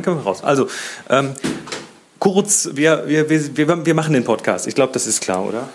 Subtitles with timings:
[0.00, 0.42] den können wir raus.
[0.42, 0.68] Also,
[1.08, 1.34] ähm,
[2.18, 4.66] kurz, wir, wir, wir, wir machen den Podcast.
[4.66, 5.68] Ich glaube, das ist klar, oder?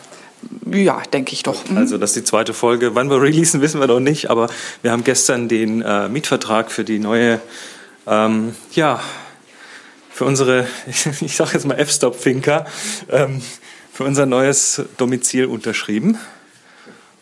[0.71, 1.68] Ja, denke ich doch.
[1.70, 1.78] Mhm.
[1.78, 2.96] Also, das ist die zweite Folge.
[2.96, 4.50] Wann wir releasen, wissen wir noch nicht, aber
[4.82, 7.40] wir haben gestern den äh, Mietvertrag für die neue,
[8.08, 9.00] ähm, ja,
[10.09, 10.68] für unsere,
[11.21, 12.66] ich sage jetzt mal F-Stop-Finker,
[13.10, 13.42] ähm,
[13.92, 16.18] für unser neues Domizil unterschrieben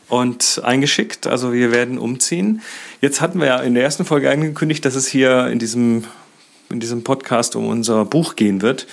[0.10, 1.27] und eingeschickt.
[1.27, 2.62] Also wir werden umziehen.
[3.02, 6.05] Jetzt hatten wir ja in der ersten Folge angekündigt, dass es hier in diesem,
[6.73, 8.88] in diesem Podcast um unser Buch gehen wird.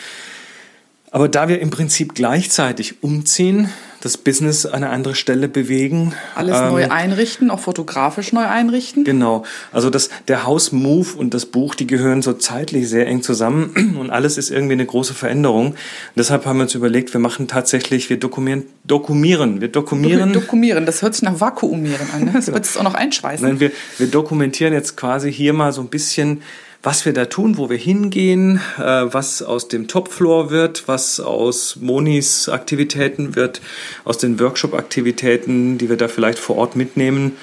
[1.13, 3.69] Aber da wir im Prinzip gleichzeitig umziehen,
[4.01, 6.15] das Business an eine andere Stelle bewegen.
[6.35, 9.05] Alles ähm, neu einrichten, auch fotografisch neu einrichten.
[9.05, 9.45] Genau.
[9.73, 14.11] Also das, der House-Move und das Buch, die gehören so zeitlich sehr eng zusammen und
[14.11, 15.69] alles ist irgendwie eine große Veränderung.
[15.71, 15.77] Und
[16.17, 20.33] deshalb haben wir uns überlegt, wir machen tatsächlich, wir dokumentieren, dokumieren, wir dokumieren.
[20.33, 22.25] Dokumieren, das hört sich nach Vakuumieren an.
[22.25, 22.33] Ne?
[22.35, 23.47] Das wird es auch noch einschweißen.
[23.47, 26.43] Nein, wir, wir dokumentieren jetzt quasi hier mal so ein bisschen
[26.83, 31.77] was wir da tun, wo wir hingehen, äh, was aus dem Topfloor wird, was aus
[31.77, 33.61] Monis Aktivitäten wird,
[34.05, 37.37] aus den Workshop-Aktivitäten, die wir da vielleicht vor Ort mitnehmen,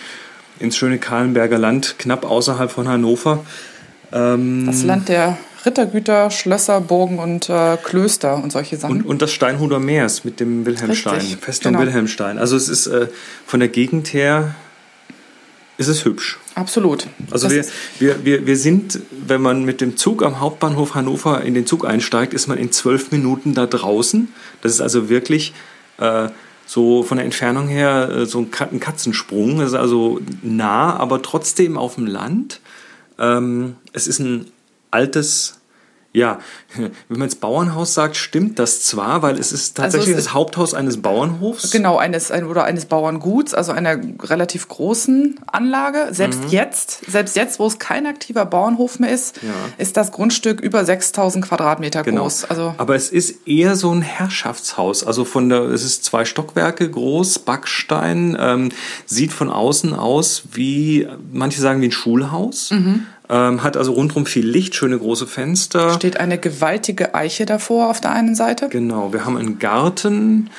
[0.59, 3.45] ins schöne Kahlenberger Land, knapp außerhalb von Hannover.
[4.11, 9.01] Ähm, das Land der Rittergüter, Schlösser, Burgen und äh, Klöster und solche Sachen.
[9.01, 11.85] Und, und das Steinhuder Meers mit dem Wilhelmstein, Richtig, Festung genau.
[11.85, 12.39] Wilhelmstein.
[12.39, 13.07] Also es ist äh,
[13.45, 14.55] von der Gegend her
[15.77, 16.37] ist es hübsch.
[16.55, 17.07] Absolut.
[17.29, 17.65] Also wir,
[17.99, 21.85] wir, wir, wir sind, wenn man mit dem Zug am Hauptbahnhof Hannover in den Zug
[21.85, 24.29] einsteigt, ist man in zwölf Minuten da draußen.
[24.61, 25.53] Das ist also wirklich
[25.99, 26.29] äh,
[26.65, 29.59] so von der Entfernung her äh, so ein Katzensprung.
[29.59, 32.59] Das ist also nah, aber trotzdem auf dem Land.
[33.19, 34.47] Ähm, es ist ein
[34.89, 35.56] altes
[36.17, 36.39] ja,
[36.75, 40.25] wenn man jetzt Bauernhaus sagt, stimmt das zwar, weil es ist also tatsächlich also es
[40.25, 41.69] das Haupthaus eines Bauernhofs.
[41.71, 46.07] Genau, eines oder eines Bauernguts, also einer relativ großen Anlage.
[46.11, 46.49] Selbst mhm.
[46.49, 49.49] jetzt, selbst jetzt, wo es kein aktiver Bauernhof mehr ist, ja.
[49.77, 52.23] ist das Grundstück über 6000 Quadratmeter genau.
[52.23, 52.45] groß.
[52.45, 55.05] Also Aber es ist eher so ein Herrschaftshaus.
[55.05, 58.69] Also von der, es ist zwei Stockwerke groß, Backstein, ähm,
[59.05, 62.71] sieht von außen aus wie, manche sagen wie ein Schulhaus.
[62.71, 63.05] Mhm.
[63.29, 65.93] Ähm, hat also rundherum viel Licht, schöne große Fenster.
[65.93, 68.69] Steht eine gewaltige Eiche davor auf der einen Seite.
[68.69, 70.49] Genau, wir haben einen Garten.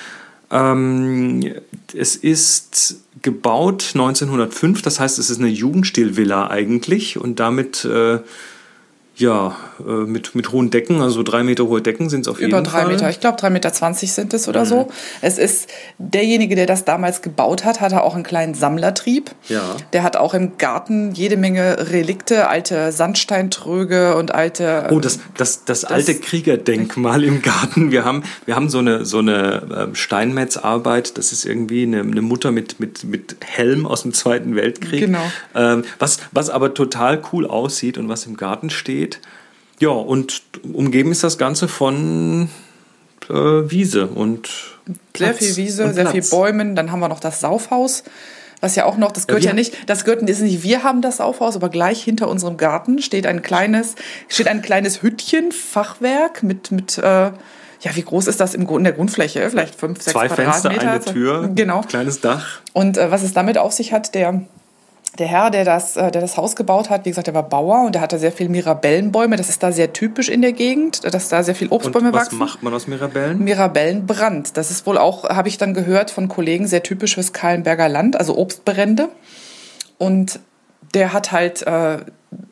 [0.51, 1.55] Ähm,
[1.97, 8.21] es ist gebaut 1905, das heißt, es ist eine Jugendstilvilla eigentlich und damit äh,
[9.19, 12.53] ja, äh, mit, mit hohen Decken, also drei Meter hohe Decken sind es auf jeden
[12.53, 12.61] Fall.
[12.61, 14.69] Über drei Meter, ich glaube drei Meter zwanzig sind es oder mhm.
[14.69, 14.89] so.
[15.21, 15.69] Es ist
[15.99, 19.33] derjenige, der das damals gebaut hat, hatte auch einen kleinen Sammlertrieb.
[19.49, 19.63] Ja.
[19.93, 24.87] Der hat auch im Garten jede Menge Relikte, alte Sandsteintröge und alte.
[24.91, 27.91] Oh, das, das, das, das alte Kriegerdenkmal im Garten.
[27.91, 32.23] Wir haben, wir haben so eine, so eine ähm, Steinmetzarbeit, das ist irgendwie eine, eine
[32.23, 35.01] Mutter mit, mit, mit Helm aus dem Zweiten Weltkrieg.
[35.01, 35.23] Genau.
[35.57, 39.21] Ähm, was, was aber total cool aussieht und was im Garten steht steht.
[39.81, 40.43] Ja, und
[40.73, 42.49] umgeben ist das Ganze von
[43.29, 44.49] äh, Wiese und
[45.17, 46.75] sehr viel Wiese, sehr viel Bäumen.
[46.75, 48.03] Dann haben wir noch das Saufhaus,
[48.61, 51.01] was ja auch noch, das gehört ja, ja nicht, das gehört ist nicht, wir haben
[51.01, 53.95] das Saufhaus, aber gleich hinter unserem Garten steht ein kleines,
[54.29, 57.31] steht ein kleines Hüttchen, Fachwerk mit, mit äh,
[57.81, 59.49] ja, wie groß ist das im, in der Grundfläche?
[59.51, 60.71] Vielleicht fünf, sechs Zwei Quadratmeter.
[60.71, 61.83] Fenster, eine Tür, genau.
[61.83, 62.61] kleines Dach.
[62.73, 64.43] Und äh, was es damit auf sich hat, der
[65.19, 67.85] der Herr, der das, äh, der das Haus gebaut hat, wie gesagt, der war Bauer
[67.85, 69.37] und der hatte sehr viele Mirabellenbäume.
[69.37, 72.27] Das ist da sehr typisch in der Gegend, dass da sehr viel Obstbäume und was
[72.27, 72.41] wachsen.
[72.41, 73.43] Was macht man aus Mirabellen?
[73.43, 74.57] Mirabellenbrand.
[74.57, 78.17] Das ist wohl auch, habe ich dann gehört von Kollegen, sehr typisch fürs Kahlenberger Land,
[78.17, 79.09] also Obstbrände.
[79.99, 80.41] Und
[80.95, 81.99] der hat halt äh,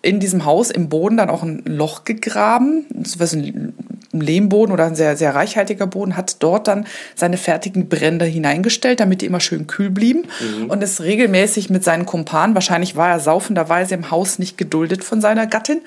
[0.03, 3.75] in diesem Haus im Boden dann auch ein Loch gegraben, war ein
[4.21, 9.22] Lehmboden oder ein sehr, sehr reichhaltiger Boden, hat dort dann seine fertigen Brände hineingestellt, damit
[9.22, 10.71] die immer schön kühl blieben mhm.
[10.71, 15.21] und ist regelmäßig mit seinen Kumpanen, wahrscheinlich war er saufenderweise im Haus nicht geduldet von
[15.21, 15.81] seiner Gattin,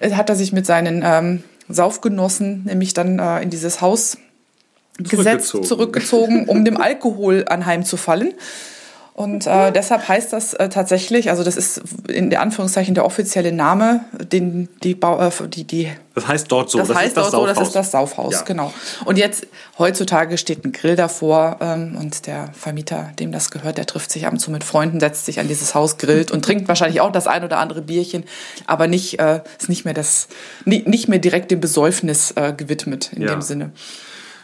[0.00, 4.18] äh, hat er sich mit seinen ähm, Saufgenossen nämlich dann äh, in dieses Haus
[4.98, 8.34] gesetzt, zurückgezogen, um dem Alkohol anheimzufallen.
[9.18, 13.50] Und äh, deshalb heißt das äh, tatsächlich, also das ist in der Anführungszeichen der offizielle
[13.50, 16.78] Name, den die, Bau, äh, die, die Das heißt dort so.
[16.78, 18.42] Das, das heißt dort so, das ist das Saufhaus, ja.
[18.42, 18.72] genau.
[19.06, 23.86] Und jetzt heutzutage steht ein Grill davor ähm, und der Vermieter, dem das gehört, der
[23.86, 26.68] trifft sich ab und zu mit Freunden, setzt sich an dieses Haus, grillt und trinkt
[26.68, 28.22] wahrscheinlich auch das ein oder andere Bierchen,
[28.66, 30.28] aber nicht äh, ist nicht mehr das
[30.64, 33.30] nicht, nicht mehr direkt dem Besäufnis äh, gewidmet in ja.
[33.30, 33.72] dem Sinne.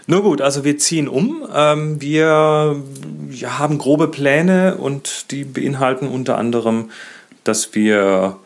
[0.06, 1.46] Nur gut, also wir ziehen um.
[1.54, 2.82] Ähm, wir
[3.34, 6.90] ja, haben grobe Pläne und die beinhalten unter anderem,
[7.44, 8.36] dass wir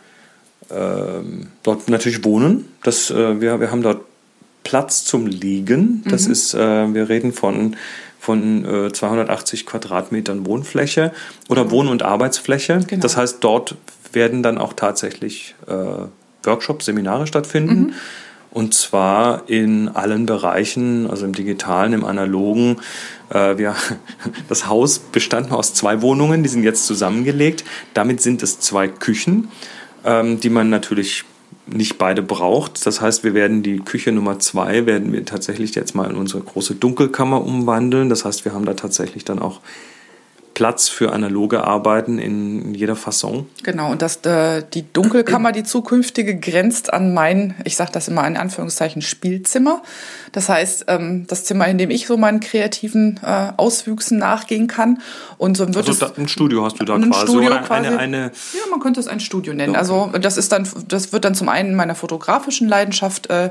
[0.70, 2.68] ähm, dort natürlich wohnen.
[2.82, 4.02] Das, äh, wir, wir haben dort
[4.64, 6.02] Platz zum Liegen.
[6.08, 6.32] Das mhm.
[6.32, 7.76] ist, äh, wir reden von,
[8.20, 11.12] von äh, 280 Quadratmetern Wohnfläche
[11.48, 12.80] oder Wohn- und Arbeitsfläche.
[12.86, 13.00] Genau.
[13.00, 13.76] Das heißt, dort
[14.12, 16.06] werden dann auch tatsächlich äh,
[16.44, 17.78] Workshops, Seminare stattfinden.
[17.78, 17.92] Mhm.
[18.50, 22.78] Und zwar in allen Bereichen, also im digitalen, im analogen.
[23.30, 23.74] Äh, wir,
[24.48, 27.64] das Haus bestand aus zwei Wohnungen, die sind jetzt zusammengelegt.
[27.94, 29.48] Damit sind es zwei Küchen,
[30.04, 31.24] ähm, die man natürlich
[31.66, 32.86] nicht beide braucht.
[32.86, 36.42] Das heißt, wir werden die Küche Nummer zwei werden wir tatsächlich jetzt mal in unsere
[36.42, 38.08] große Dunkelkammer umwandeln.
[38.08, 39.60] Das heißt, wir haben da tatsächlich dann auch
[40.58, 43.46] Platz für analoge Arbeiten in jeder Fasson.
[43.62, 48.26] Genau, und das, äh, die Dunkelkammer, die zukünftige, grenzt an mein, ich sage das immer
[48.26, 49.84] in Anführungszeichen, Spielzimmer.
[50.32, 55.00] Das heißt, ähm, das Zimmer, in dem ich so meinen kreativen äh, Auswüchsen nachgehen kann.
[55.36, 57.28] Und so wird also es ein Studio hast du da ein quasi.
[57.28, 57.86] Studio oder quasi.
[57.86, 58.18] Eine, eine
[58.52, 59.76] ja, man könnte es ein Studio nennen.
[59.76, 59.78] Okay.
[59.78, 63.50] Also das ist dann, das wird dann zum einen meiner fotografischen Leidenschaft äh,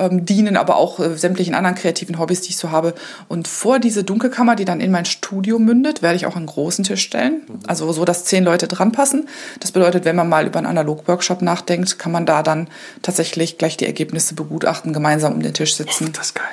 [0.00, 2.94] ähm, dienen, aber auch äh, sämtlichen anderen kreativen Hobbys, die ich so habe.
[3.28, 6.84] Und vor diese Dunkelkammer, die dann in mein Studio mündet, werde ich auch einen großen
[6.84, 7.42] Tisch stellen.
[7.46, 7.60] Mhm.
[7.66, 9.28] Also so, dass zehn Leute dran passen.
[9.60, 12.68] Das bedeutet, wenn man mal über einen Analog-Workshop nachdenkt, kann man da dann
[13.02, 16.06] tatsächlich gleich die Ergebnisse begutachten, gemeinsam um den Tisch sitzen.
[16.08, 16.44] Oh, das ist geil.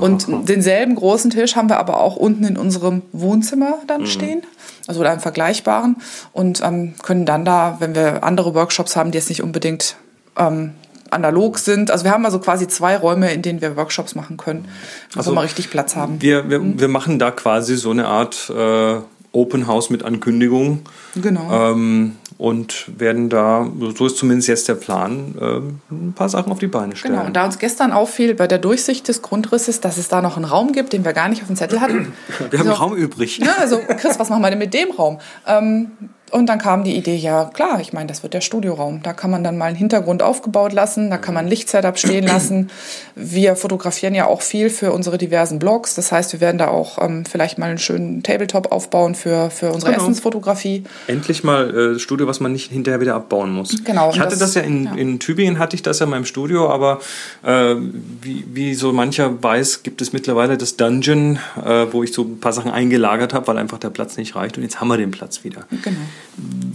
[0.00, 4.06] Und denselben großen Tisch haben wir aber auch unten in unserem Wohnzimmer dann mhm.
[4.06, 4.42] stehen
[4.88, 5.96] also oder einem vergleichbaren
[6.32, 9.96] und ähm, können dann da, wenn wir andere Workshops haben, die jetzt nicht unbedingt
[10.36, 10.72] ähm,
[11.10, 11.90] analog sind.
[11.90, 14.66] Also wir haben also quasi zwei Räume, in denen wir Workshops machen können,
[15.12, 16.20] wo also wir richtig Platz haben.
[16.20, 16.80] Wir, wir, mhm.
[16.80, 18.96] wir machen da quasi so eine Art äh,
[19.32, 20.80] Open House mit Ankündigung.
[21.14, 21.72] Genau.
[21.72, 23.66] Ähm, und werden da,
[23.96, 27.14] so ist zumindest jetzt der Plan, äh, ein paar Sachen auf die Beine stellen.
[27.14, 30.36] Genau, und da uns gestern auffiel bei der Durchsicht des Grundrisses, dass es da noch
[30.36, 32.12] einen Raum gibt, den wir gar nicht auf dem Zettel hatten.
[32.50, 33.38] Wir haben also, Raum übrig.
[33.38, 35.18] Ja, also Chris, was machen wir denn mit dem Raum?
[35.46, 35.92] Ähm,
[36.30, 39.02] und dann kam die Idee, ja klar, ich meine, das wird der Studioraum.
[39.02, 42.26] Da kann man dann mal einen Hintergrund aufgebaut lassen, da kann man ein Lichtsetup stehen
[42.26, 42.70] lassen.
[43.14, 45.94] Wir fotografieren ja auch viel für unsere diversen Blogs.
[45.94, 49.72] Das heißt, wir werden da auch ähm, vielleicht mal einen schönen Tabletop aufbauen für, für
[49.72, 50.02] unsere genau.
[50.02, 50.84] Essensfotografie.
[51.06, 53.84] Endlich mal äh, Studio, was man nicht hinterher wieder abbauen muss.
[53.84, 54.10] Genau.
[54.10, 56.24] Ich hatte das, das ja, in, ja in Tübingen, hatte ich das ja in meinem
[56.24, 57.00] Studio, aber
[57.42, 57.74] äh,
[58.22, 62.40] wie, wie so mancher weiß, gibt es mittlerweile das Dungeon, äh, wo ich so ein
[62.40, 64.56] paar Sachen eingelagert habe, weil einfach der Platz nicht reicht.
[64.56, 65.66] Und jetzt haben wir den Platz wieder.
[65.82, 65.96] Genau.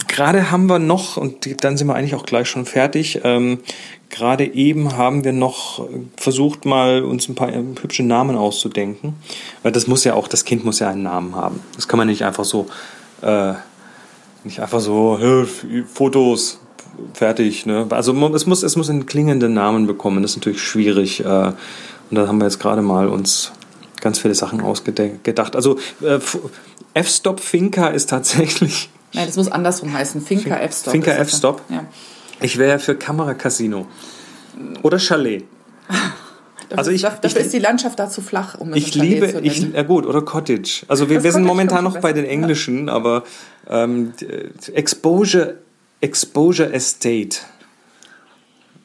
[0.08, 3.60] Gerade haben wir noch, und dann sind wir eigentlich auch gleich schon fertig, ähm,
[4.14, 5.88] gerade eben haben wir noch
[6.18, 9.16] versucht, mal uns ein paar äh, hübsche Namen auszudenken.
[9.64, 11.62] Weil das muss ja auch, das Kind muss ja einen Namen haben.
[11.76, 12.68] Das kann man nicht einfach so,
[13.22, 13.54] äh,
[14.46, 15.46] nicht einfach so,
[15.92, 16.60] Fotos,
[17.14, 17.66] fertig.
[17.66, 17.88] Ne?
[17.90, 20.22] Also es muss, es muss einen klingenden Namen bekommen.
[20.22, 21.24] Das ist natürlich schwierig.
[21.24, 21.56] Äh, und
[22.12, 23.52] da haben wir jetzt gerade mal uns
[24.02, 25.56] ganz viele Sachen ausgedacht.
[25.56, 26.20] Also äh,
[26.94, 30.22] F-Stop Finca ist tatsächlich Nein, das muss andersrum heißen.
[30.22, 30.92] Finca F-Stop.
[30.92, 31.62] Finca F-Stop?
[31.70, 31.86] Ja.
[32.42, 33.86] Ich wäre für Kameracasino.
[34.82, 35.46] Oder Chalet.
[36.78, 39.40] also ich, dafür ich, ist die Landschaft da zu flach, um es Ich liebe, zu
[39.42, 40.84] ich, ja gut, oder Cottage.
[40.88, 42.94] Also wir, wir sind momentan noch bei den Englischen, ja.
[42.94, 43.24] aber
[43.70, 44.14] ähm,
[44.74, 45.56] Exposure,
[46.02, 47.38] Exposure Estate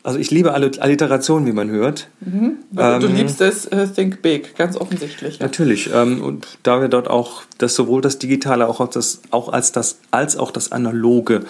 [0.08, 2.08] also ich liebe Alliteration, wie man hört.
[2.20, 2.56] Mhm.
[2.78, 5.38] Ähm, du liebst es uh, Think Big, ganz offensichtlich.
[5.38, 5.44] Ja.
[5.44, 5.90] Natürlich.
[5.92, 9.98] Ähm, und da wir dort auch das sowohl das Digitale auch, das, auch als das
[10.10, 11.42] als auch das Analoge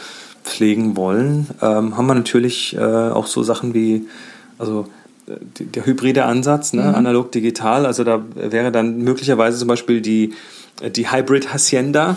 [0.42, 4.08] pflegen wollen, ähm, haben wir natürlich äh, auch so Sachen wie
[4.58, 4.88] also
[5.58, 6.82] der hybride Ansatz, ne?
[6.82, 6.94] Mhm.
[6.94, 7.86] analog digital.
[7.86, 10.34] Also da wäre dann möglicherweise zum Beispiel die
[10.82, 12.16] die Hybrid Hacienda.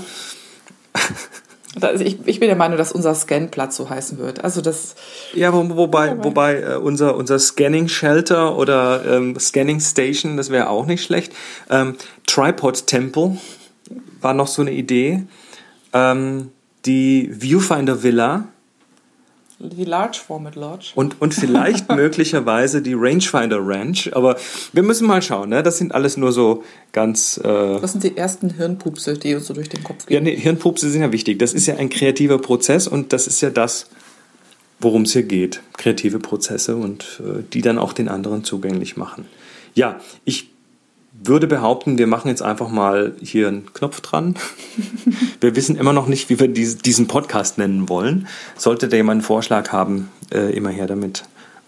[1.80, 4.44] Also ich, ich, bin der Meinung, dass unser Scanplatz so heißen wird.
[4.44, 4.95] Also das.
[5.33, 10.69] Ja, wo, wobei, wobei äh, unser, unser Scanning Shelter oder ähm, Scanning Station, das wäre
[10.69, 11.31] auch nicht schlecht.
[11.69, 11.95] Ähm,
[12.27, 13.37] Tripod Temple
[14.19, 15.23] war noch so eine Idee.
[15.94, 16.51] Ähm,
[16.85, 18.49] die Viewfinder Villa
[19.61, 20.91] die Large Format Lodge.
[20.95, 24.09] Und, und vielleicht möglicherweise die Rangefinder Ranch.
[24.13, 24.37] Aber
[24.73, 25.49] wir müssen mal schauen.
[25.49, 25.63] Ne?
[25.63, 27.39] Das sind alles nur so ganz.
[27.44, 30.15] Äh das sind die ersten Hirnpupse, die uns so durch den Kopf gehen.
[30.15, 31.39] Ja, nee, Hirnpupse sind ja wichtig.
[31.39, 33.87] Das ist ja ein kreativer Prozess und das ist ja das,
[34.80, 35.61] worum es hier geht.
[35.77, 39.25] Kreative Prozesse und äh, die dann auch den anderen zugänglich machen.
[39.73, 40.49] Ja, ich
[41.13, 44.35] würde behaupten, wir machen jetzt einfach mal hier einen Knopf dran.
[45.41, 48.27] wir wissen immer noch nicht, wie wir diesen Podcast nennen wollen.
[48.57, 51.23] Sollte da jemand einen Vorschlag haben, äh, immer her damit.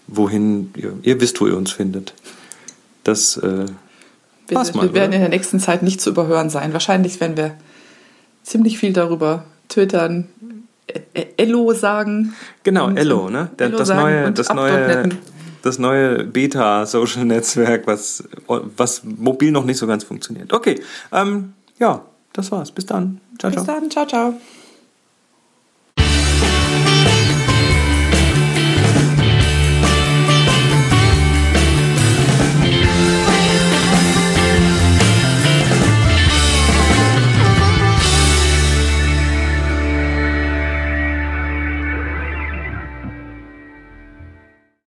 [0.06, 2.14] Wohin, ihr, ihr, wisst, wo ihr uns findet.
[3.04, 3.66] Das äh,
[4.48, 6.72] wir, mal, wir werden in der nächsten Zeit nicht zu überhören sein.
[6.72, 7.54] Wahrscheinlich werden wir
[8.42, 10.28] ziemlich viel darüber twittern,
[11.36, 12.34] Ello sagen.
[12.62, 13.50] Genau, Ello, ne?
[13.56, 15.08] Ello das neue, das neue
[15.64, 20.52] das neue Beta-Social-Netzwerk, was, was mobil noch nicht so ganz funktioniert.
[20.52, 20.80] Okay,
[21.12, 22.70] ähm, ja, das war's.
[22.70, 23.20] Bis dann.
[23.38, 23.80] Ciao, Bis ciao.
[23.80, 23.90] dann.
[23.90, 24.34] Ciao, ciao.